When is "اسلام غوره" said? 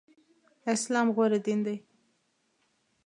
0.73-1.39